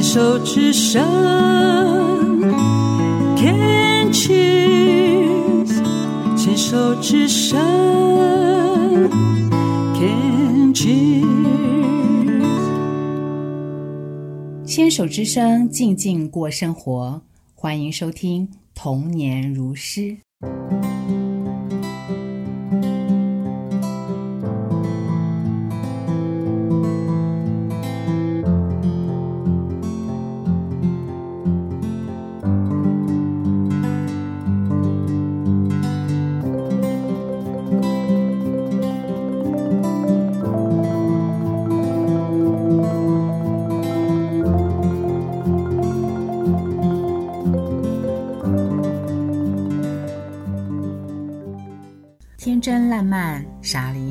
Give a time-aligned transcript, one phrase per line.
[0.00, 1.04] 牵手之声
[3.36, 5.68] ，Can cheers，
[6.38, 7.60] 牵手之声
[9.92, 11.26] ，Can cheers，
[14.64, 17.20] 牵手之声，静静过生活，
[17.54, 20.16] 欢迎收听童年如诗。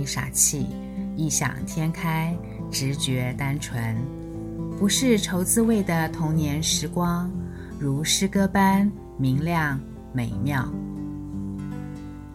[0.09, 0.65] 傻气，
[1.15, 2.35] 异想天开，
[2.71, 3.95] 直觉单纯，
[4.79, 7.31] 不是愁滋味的童年时光，
[7.79, 9.79] 如诗歌般明亮
[10.11, 10.67] 美妙。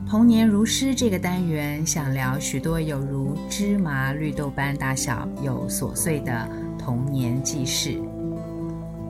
[0.08, 6.48] 童年如诗这个单元，想聊许多有如芝麻绿豆般大小又琐碎的
[6.78, 8.00] 童年记事，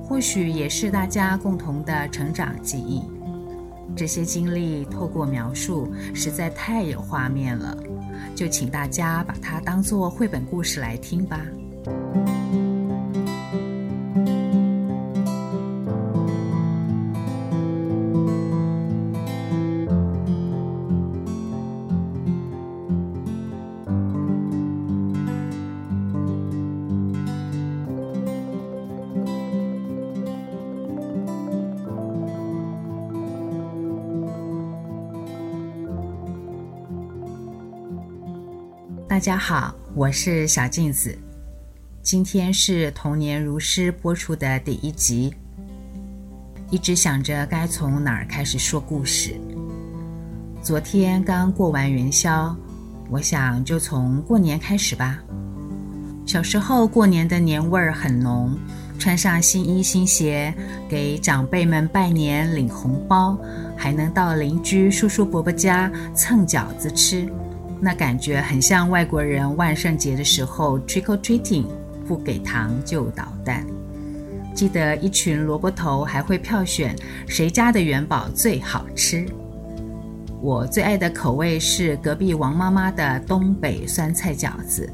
[0.03, 3.03] 或许也是大家共同的成长记忆。
[3.94, 7.77] 这些经历透过描述实在太有画面了，
[8.34, 11.40] 就请大家把它当做绘本故事来听吧。
[39.14, 41.16] 大家好，我是小静子。
[42.02, 45.32] 今天是《童年如诗》播出的第一集。
[46.68, 49.40] 一直想着该从哪儿开始说故事。
[50.60, 52.56] 昨天刚过完元宵，
[53.08, 55.22] 我想就从过年开始吧。
[56.26, 58.58] 小时候过年的年味儿很浓，
[58.98, 60.53] 穿上新衣新鞋，
[60.88, 63.38] 给长辈们拜年领红包，
[63.76, 67.32] 还能到邻居叔叔伯伯家蹭饺子吃。
[67.84, 71.67] 那感觉很像外国人万圣节的时候 trick or treating，
[72.09, 73.62] 不给糖就捣蛋。
[74.55, 76.97] 记得一群萝卜头还会票选
[77.28, 79.27] 谁家的元宝最好吃。
[80.41, 84.91] 我最爱的口味是隔壁王妈妈的东北酸菜饺子。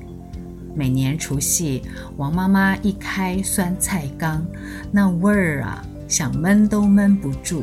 [0.74, 1.84] 每年除夕，
[2.16, 4.44] 王妈妈一开酸菜缸，
[4.90, 7.62] 那味儿啊，想闷都闷不住。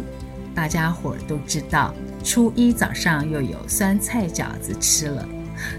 [0.56, 1.94] 大家伙儿都知道，
[2.28, 5.26] 初一早上又有酸菜饺子吃了，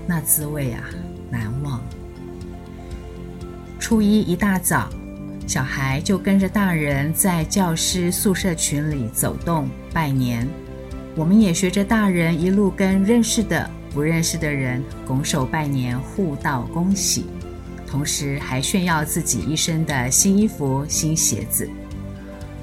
[0.06, 0.82] 那滋味啊，
[1.30, 1.78] 难忘。
[3.78, 4.88] 初一一大早，
[5.46, 10.48] 小孩就跟着大人在教师宿舍群里走动拜年，
[11.14, 17.26] 我们也学着大人一路跟认识的、不认识的人拱手拜年，互道恭喜，
[17.86, 21.68] 同时还炫耀自己一身的新衣服、新鞋子。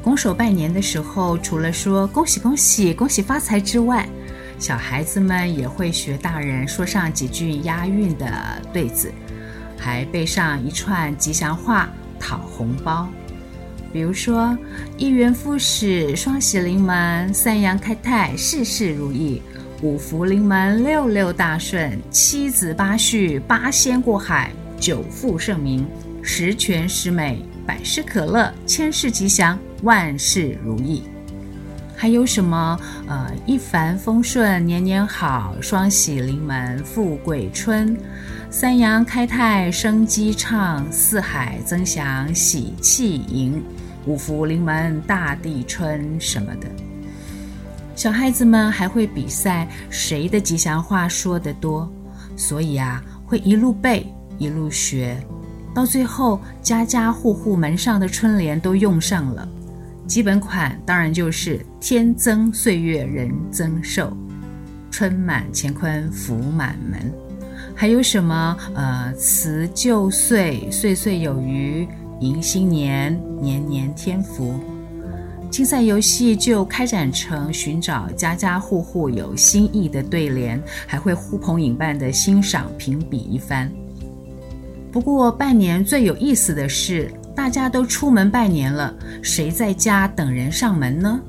[0.05, 4.07] 拱手拜年的时候，除了说恭喜恭喜、恭喜发财之外，
[4.59, 8.31] 小孩子们也会学大人说上几句押韵的
[8.71, 9.11] 对子，
[9.79, 11.89] 还背上一串吉祥话
[12.19, 13.09] 讨红包。
[13.91, 14.55] 比如说
[14.95, 19.41] “一元复始，双喜临门，三阳开泰，事事如意，
[19.81, 25.83] 五福临门，六六大顺，七子八婿，八仙过海，九富盛名，
[26.21, 31.03] 十全十美，百事可乐，千事吉祥。”万事如意，
[31.95, 32.79] 还有什么？
[33.07, 37.95] 呃，一帆风顺，年年好，双喜临门，富贵春，
[38.49, 43.61] 三阳开泰，生机畅，四海增祥，喜气盈，
[44.07, 46.67] 五福临门，大地春什么的。
[47.95, 51.87] 小孩子们还会比赛谁的吉祥话说得多，
[52.35, 55.15] 所以啊，会一路背一路学，
[55.75, 59.47] 到最后家家户户门上的春联都用上了。
[60.07, 64.15] 基本款当然就是“天增岁月人增寿，
[64.89, 67.13] 春满乾坤福满门”，
[67.75, 71.85] 还有什么呃“辞旧岁，岁岁有余；
[72.21, 74.57] 迎新年，年年添福”。
[75.51, 83.71] 竞赛游戏就开展成寻找家家户户有新意的对联，还会呼朋引伴的欣赏评比一番。
[84.95, 87.11] 不过拜年最有意思的是。
[87.35, 91.19] 大家都出门拜年了，谁在家等人上门呢？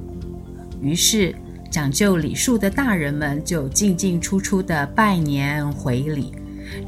[0.81, 1.35] 于是
[1.69, 6.33] 讲究礼数的大人们就进进出出的拜年回礼，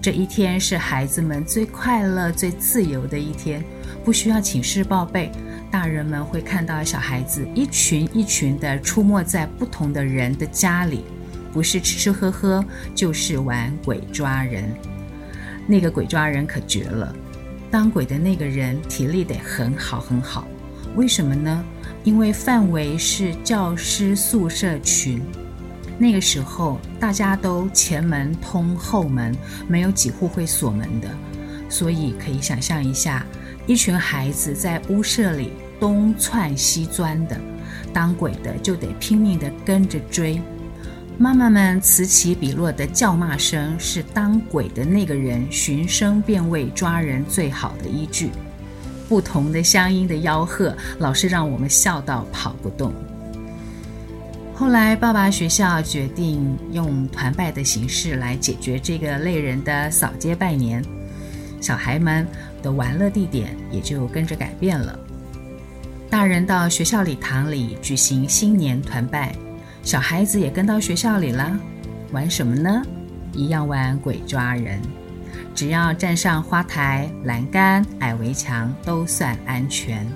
[0.00, 3.60] 这一天是孩子们最快乐、最自由的一天，
[4.04, 5.32] 不需要请示报备。
[5.72, 11.02] 大人们会看到小孩子一群一群的出没在不同的人的家里，
[11.52, 12.64] 不是吃吃喝喝，
[12.94, 14.72] 就是玩鬼抓人。
[15.70, 17.14] 那个鬼抓人可绝了，
[17.70, 20.48] 当鬼的那个人体力得很好很好。
[20.96, 21.62] 为什么呢？
[22.04, 25.22] 因为范围是教师宿舍群。
[25.98, 29.36] 那个时候大家都前门通后门，
[29.68, 31.08] 没有几户会锁门的，
[31.68, 33.26] 所以可以想象一下。
[33.66, 37.38] 一群孩子在屋舍里东窜西钻的，
[37.92, 40.40] 当鬼的就得拼命地跟着追。
[41.20, 48.30] 妈妈们此起彼落的叫骂声，是当鬼的那个人寻声辨位抓人最好的依据。
[49.08, 52.92] 不同的乡音的吆喝，老是让我们笑到跑不动。
[54.54, 60.84] 后来，爸爸学校决定用团拜的形式来解决这个累人的扫街拜年。
[61.60, 62.24] 小孩们
[62.62, 64.96] 的玩乐地点也就跟着改变了。
[66.08, 69.34] 大人到学校礼堂里举行新年团拜，
[69.82, 71.58] 小孩子也跟到学校里了。
[72.12, 72.82] 玩什么呢？
[73.32, 74.80] 一样玩鬼抓人。
[75.54, 80.06] 只要站上花台、栏杆、矮围墙，都算安全。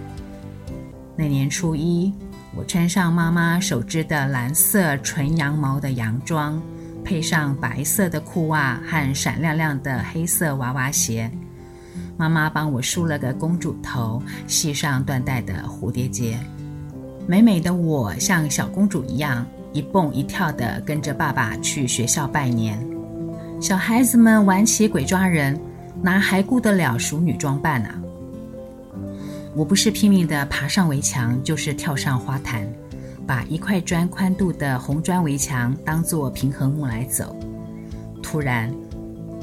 [1.17, 2.13] 那年初一，
[2.55, 6.61] 我穿上妈妈手织的蓝色纯羊毛的洋装。
[7.05, 11.29] 配上白色的裤袜和闪亮亮的黑色娃娃鞋，
[12.17, 16.39] 妈妈帮我梳了个公主头，系上缎带的蝴蝶结。
[17.27, 22.85] 美美的我像小公主一样，一蹦一跳地跟着爸爸去学校拜年。
[23.61, 25.59] 小孩子们玩起鬼抓人，
[26.03, 27.95] 哪还顾得了淑女装扮啊？
[29.55, 32.67] 我不是拼命地爬上围墙，就是跳上花坛。
[33.25, 37.37] 把一块砖宽度的红砖围墙当作平衡木来走，
[38.21, 38.75] 突然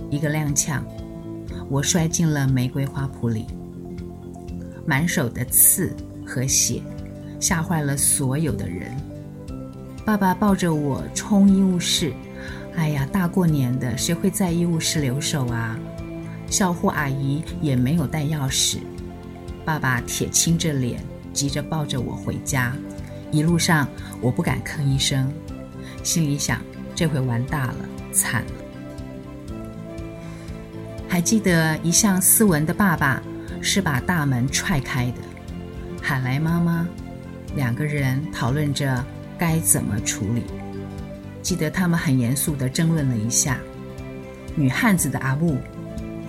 [0.09, 0.81] 一个踉跄，
[1.69, 3.45] 我摔进了玫瑰花圃里，
[4.85, 5.95] 满手的刺
[6.25, 6.83] 和血，
[7.39, 8.95] 吓坏了所有的人。
[10.05, 12.11] 爸爸抱着我冲医务室，
[12.75, 15.77] 哎呀，大过年的，谁会在医务室留守啊？
[16.49, 18.79] 校护阿姨也没有带钥匙。
[19.63, 20.99] 爸爸铁青着脸，
[21.31, 22.75] 急着抱着我回家。
[23.31, 23.87] 一路上，
[24.19, 25.31] 我不敢吭一声，
[26.01, 26.59] 心里想：
[26.95, 27.75] 这回完大了，
[28.11, 28.51] 惨了。
[31.07, 33.21] 还记得一向斯文的爸爸
[33.61, 35.17] 是把大门踹开的，
[36.01, 36.87] 喊来妈妈，
[37.55, 39.03] 两个人讨论着
[39.37, 40.43] 该怎么处理。
[41.41, 43.57] 记得他们很严肃地争论了一下，
[44.55, 45.57] 女汉子的阿母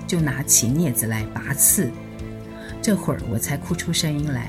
[0.06, 1.90] 就拿起镊子来拔刺，
[2.80, 4.48] 这会儿我才哭出声音来。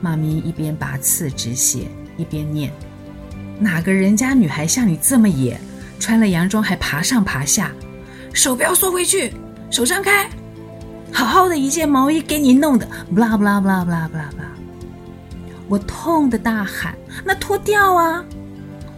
[0.00, 1.86] 妈咪一边拔刺止血，
[2.16, 2.72] 一边念
[3.60, 5.58] ：“哪个人家女孩像你这么野，
[6.00, 7.70] 穿了洋装还爬上爬下？
[8.34, 9.32] 手不要缩回去，
[9.70, 10.28] 手张开。
[11.12, 14.48] 好好的一件毛衣给你弄的，不啦不啦不啦不啦不啦不啦！”
[15.68, 16.94] 我痛得大喊
[17.24, 18.24] ：“那脱掉啊！”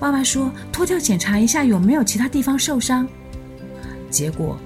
[0.01, 3.07] 爸爸说：“脱掉检查一下有没有其他地方受伤。”
[4.11, 4.57] 结果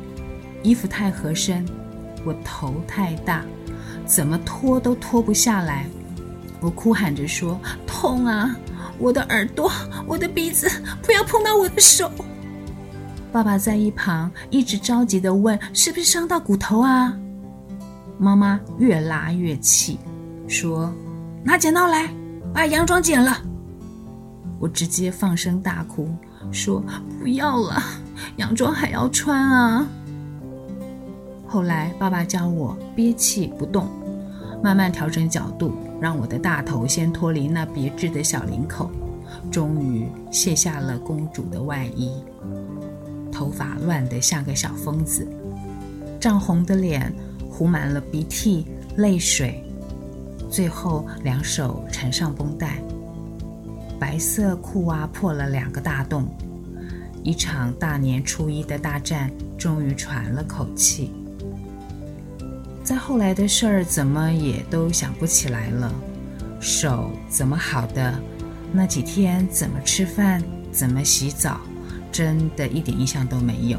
[0.63, 1.67] 衣服太合身，
[2.25, 3.45] 我头太大，
[4.07, 5.87] 怎么脱都脱不下来。
[6.61, 8.57] 我哭喊着说：“痛啊！
[8.99, 9.71] 我的耳朵，
[10.07, 10.69] 我的鼻子，
[11.03, 12.11] 不要碰到我的手。”
[13.31, 17.17] 爸爸在一旁一直着急地问：“是不是伤到骨头啊？”
[18.19, 20.01] 妈妈越拉越气，
[20.49, 20.93] 说
[21.49, 22.07] ：“拿剪刀来，
[22.53, 23.39] 把洋装剪了。”
[24.61, 26.15] 我直接放声大哭，
[26.53, 26.85] 说
[27.19, 27.83] ：“不要了，
[28.37, 29.89] 洋装还要穿啊。”
[31.49, 33.89] 后来爸爸教我憋气不动。
[34.63, 38.91] 慢慢调整角度，让我的大头先脱离那别致的小领口，
[39.51, 42.13] 终于卸下了公主的外衣。
[43.33, 45.27] 头发乱得像个小疯子，
[46.21, 47.11] 涨红的脸
[47.49, 49.65] 糊满了鼻涕、泪水，
[50.51, 52.83] 最后两手缠上绷带，
[53.99, 56.27] 白色裤袜破了两个大洞，
[57.23, 61.13] 一场大年初一的大战终于喘了口气。
[62.83, 65.93] 再后来的事儿怎么也都想不起来了，
[66.59, 68.19] 手怎么好的，
[68.73, 71.61] 那几天怎么吃饭，怎么洗澡，
[72.11, 73.79] 真的一点印象都没有。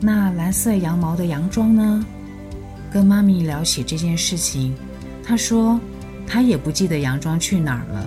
[0.00, 2.06] 那蓝色羊毛的洋装呢？
[2.90, 4.74] 跟妈咪聊起这件事情，
[5.30, 5.78] 他说
[6.26, 8.04] 他也不记得洋装去哪儿了，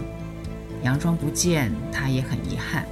[0.83, 2.85] 洋装不见，他也很遗憾。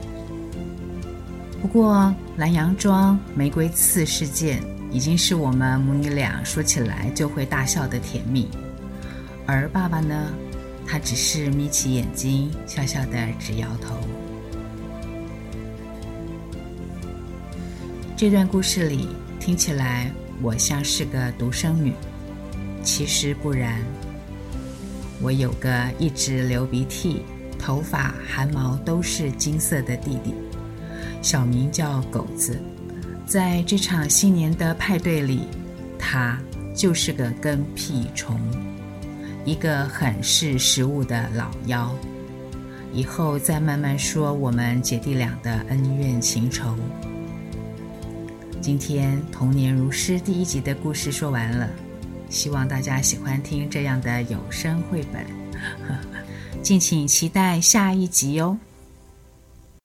[1.61, 4.63] 不过蓝洋装、玫瑰刺事件。
[4.89, 8.49] 已经是我们母女俩说起来就会大笑的甜蜜，
[9.45, 10.33] 而爸爸呢，
[10.85, 13.95] 他只是眯起眼睛，笑笑的直摇头。
[18.17, 19.07] 这段故事里
[19.39, 20.11] 听起来，
[20.41, 21.93] 我像是个独生女，
[22.83, 23.81] 其实不然。
[25.21, 27.21] 我有个一直流鼻涕、
[27.59, 30.33] 头发、汗毛都是金色的弟弟，
[31.21, 32.59] 小名叫狗子。
[33.25, 35.41] 在这场新年的派对里，
[35.97, 36.39] 他
[36.75, 38.39] 就是个跟屁虫，
[39.45, 41.95] 一个很是食物的老妖。
[42.91, 46.75] 以后再慢慢说我们姐弟俩的恩怨情仇。
[48.59, 51.69] 今天《童年如诗》第一集的故事说完了，
[52.31, 55.25] 希望大家喜欢听这样的有声绘本，
[56.63, 58.70] 敬请期待下一集哟、哦。